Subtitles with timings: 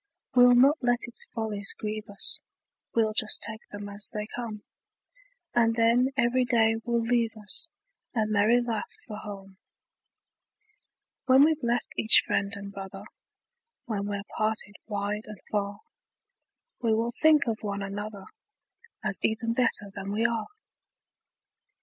[0.33, 2.41] We'll not let its follies grieve us,
[2.95, 4.63] We'll just take them as they come;
[5.53, 7.69] And then every day will leave us
[8.15, 9.57] A merry laugh for home.
[11.27, 13.03] When we've left each friend and brother,
[13.85, 15.81] When we're parted wide and far,
[16.81, 18.25] We will think of one another,
[19.03, 20.47] As even better than we are.